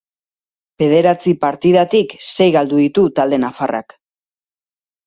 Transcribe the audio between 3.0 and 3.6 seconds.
talde